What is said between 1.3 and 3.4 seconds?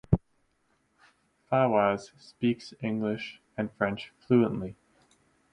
Fawaz speaks English